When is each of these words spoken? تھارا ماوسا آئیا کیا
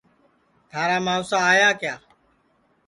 تھارا 0.69 0.97
ماوسا 1.05 1.37
آئیا 1.51 1.69
کیا 1.79 1.95